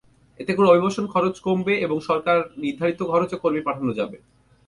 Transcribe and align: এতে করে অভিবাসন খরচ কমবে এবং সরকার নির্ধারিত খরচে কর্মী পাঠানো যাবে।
এতে 0.39 0.51
করে 0.53 0.67
অভিবাসন 0.69 1.05
খরচ 1.13 1.35
কমবে 1.39 1.73
এবং 1.85 1.97
সরকার 2.09 2.37
নির্ধারিত 2.63 2.99
খরচে 3.11 3.35
কর্মী 3.37 3.61
পাঠানো 3.67 3.91
যাবে। 3.99 4.17